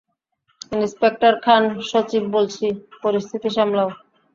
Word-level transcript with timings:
Inspector 0.71 1.33
Khan, 1.43 1.63
সচিব 1.89 2.23
বলছি, 2.35 2.65
পরিস্থিতি 3.03 3.49
সামলাও। 3.55 3.89